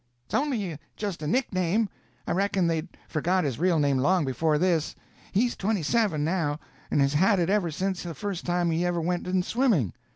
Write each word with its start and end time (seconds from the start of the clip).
"It's 0.25 0.33
only 0.33 0.79
just 0.97 1.21
a 1.21 1.27
nickname. 1.27 1.87
I 2.25 2.31
reckon 2.31 2.65
they've 2.65 2.87
forgot 3.07 3.43
his 3.43 3.59
real 3.59 3.77
name 3.77 3.99
long 3.99 4.25
before 4.25 4.57
this. 4.57 4.95
He's 5.31 5.55
twenty 5.55 5.83
seven, 5.83 6.23
now, 6.23 6.59
and 6.89 6.99
has 7.01 7.13
had 7.13 7.37
it 7.37 7.51
ever 7.51 7.69
since 7.69 8.01
the 8.01 8.15
first 8.15 8.43
time 8.43 8.71
he 8.71 8.83
ever 8.83 8.99
went 8.99 9.27
in 9.27 9.43
swimming. 9.43 9.93